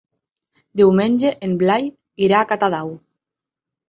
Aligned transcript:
Diumenge 0.79 1.33
en 1.47 1.53
Blai 1.63 1.85
irà 2.29 2.39
a 2.39 2.47
Catadau. 2.53 2.91